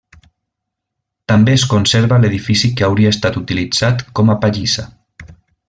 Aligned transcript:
També 1.31 1.53
es 1.57 1.65
conserva 1.73 2.19
l'edifici 2.23 2.71
que 2.79 2.87
hauria 2.89 3.13
estat 3.17 3.39
utilitzat 3.43 4.03
com 4.21 4.35
a 4.35 4.39
pallissa. 4.47 4.89